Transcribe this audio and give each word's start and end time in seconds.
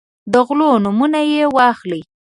د 0.31 0.33
غلو 0.47 0.69
نومونه 0.83 1.19
یې 1.31 1.43
واخلئ. 1.55 2.01